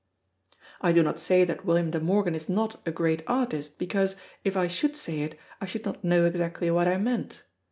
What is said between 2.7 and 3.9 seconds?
a great artist,